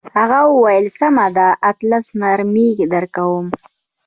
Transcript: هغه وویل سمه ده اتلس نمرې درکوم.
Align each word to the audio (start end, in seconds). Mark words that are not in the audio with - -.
هغه 0.17 0.39
وویل 0.53 0.87
سمه 0.99 1.25
ده 1.37 1.47
اتلس 1.69 2.05
نمرې 2.19 2.69
درکوم. 2.93 3.45